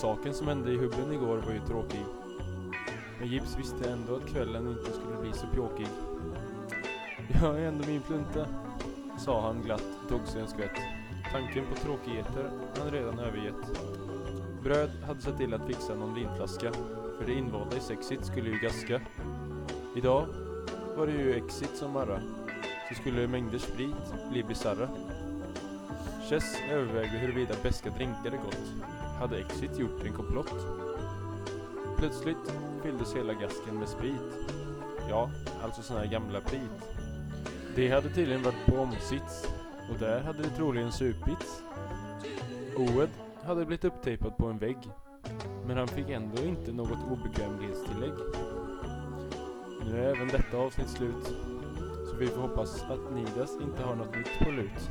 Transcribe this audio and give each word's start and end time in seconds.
Saken 0.00 0.34
som 0.34 0.48
hände 0.48 0.72
i 0.72 0.76
hubben 0.76 1.12
igår 1.12 1.36
var 1.46 1.52
ju 1.52 1.60
tråkig. 1.60 2.04
Men 3.18 3.28
Gips 3.28 3.58
visste 3.58 3.90
ändå 3.90 4.16
att 4.16 4.26
kvällen 4.26 4.68
inte 4.68 4.92
skulle 4.92 5.16
bli 5.20 5.32
så 5.32 5.46
pjåkig. 5.46 5.86
Jag 7.42 7.60
är 7.60 7.68
ändå 7.68 7.86
min 7.86 8.02
plunta, 8.02 8.46
sa 9.18 9.40
han 9.40 9.62
glatt 9.62 9.84
och 10.02 10.08
tog 10.08 10.26
sig 10.26 10.40
en 10.40 10.48
skvätt. 10.48 10.78
Tanken 11.32 11.64
på 11.66 11.74
tråkigheter 11.74 12.50
han 12.78 12.90
redan 12.90 13.18
övergett. 13.18 13.80
Bröd 14.62 14.90
hade 15.06 15.20
sett 15.20 15.36
till 15.36 15.54
att 15.54 15.66
fixa 15.66 15.94
någon 15.94 16.14
vinflaska, 16.14 16.72
för 17.18 17.26
det 17.26 17.32
invalda 17.32 17.76
i 17.76 17.80
sexit 17.80 18.24
skulle 18.24 18.50
ju 18.50 18.58
gaska. 18.58 19.00
Idag 19.96 20.26
var 20.96 21.06
det 21.06 21.12
ju 21.12 21.34
exit 21.34 21.76
som 21.76 21.92
marra, 21.92 22.20
så 22.88 22.94
skulle 22.94 23.28
mängder 23.28 23.58
sprit 23.58 24.30
bli 24.30 24.42
bisarra. 24.42 24.88
Chess 26.30 26.56
övervägde 26.70 27.18
huruvida 27.18 27.54
beska 27.62 27.90
drinkar 27.90 28.32
är 28.32 28.36
gott. 28.36 28.84
Hade 29.18 29.38
Exit 29.38 29.78
gjort 29.78 30.04
en 30.04 30.12
komplott? 30.12 30.66
Plötsligt 31.98 32.54
fylldes 32.82 33.14
hela 33.14 33.32
gasken 33.32 33.78
med 33.78 33.88
sprit. 33.88 34.48
Ja, 35.08 35.30
alltså 35.62 35.82
sån 35.82 35.96
här 35.96 36.06
gamla 36.06 36.40
prit. 36.40 36.84
Det 37.76 37.90
hade 37.90 38.14
tydligen 38.14 38.42
varit 38.42 38.66
på 38.66 38.76
omsits 38.76 39.48
och 39.92 39.98
där 39.98 40.20
hade 40.20 40.42
det 40.42 40.48
troligen 40.48 40.92
supits. 40.92 41.62
Oed 42.76 43.10
hade 43.42 43.64
blivit 43.64 43.84
upptejpad 43.84 44.36
på 44.36 44.46
en 44.46 44.58
vägg. 44.58 44.78
Men 45.66 45.76
han 45.76 45.88
fick 45.88 46.10
ändå 46.10 46.42
inte 46.42 46.72
något 46.72 46.98
obekvämlighetstillägg. 47.10 48.14
Nu 49.84 49.98
är 49.98 50.16
även 50.16 50.28
detta 50.28 50.56
avsnitt 50.56 50.88
slut. 50.88 51.34
Så 52.10 52.16
vi 52.16 52.26
får 52.26 52.40
hoppas 52.40 52.82
att 52.82 53.14
Nidas 53.14 53.50
inte 53.60 53.82
har 53.82 53.94
något 53.94 54.16
nytt 54.16 54.38
på 54.38 54.50
lut. 54.50 54.90